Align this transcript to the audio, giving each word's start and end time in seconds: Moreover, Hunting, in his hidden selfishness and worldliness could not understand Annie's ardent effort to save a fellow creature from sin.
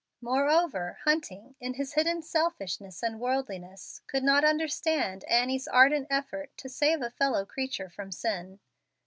Moreover, 0.21 0.97
Hunting, 1.03 1.53
in 1.59 1.75
his 1.75 1.93
hidden 1.93 2.23
selfishness 2.23 3.03
and 3.03 3.19
worldliness 3.19 4.01
could 4.07 4.23
not 4.23 4.43
understand 4.43 5.23
Annie's 5.25 5.67
ardent 5.67 6.07
effort 6.09 6.49
to 6.57 6.69
save 6.69 7.03
a 7.03 7.11
fellow 7.11 7.45
creature 7.45 7.87
from 7.87 8.11
sin. 8.11 8.59